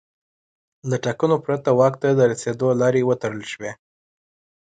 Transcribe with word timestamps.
له 0.89 0.95
ټاکنو 1.05 1.35
پرته 1.45 1.69
واک 1.79 1.93
ته 2.01 2.09
د 2.13 2.21
رسېدو 2.31 2.67
لارې 2.81 3.01
وتړل 3.05 3.43
شوې. 3.53 3.71